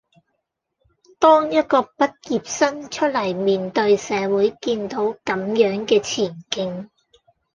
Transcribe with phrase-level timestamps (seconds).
[1.19, 6.89] 當一個畢業生出黎面對社會見到咁樣嘅前景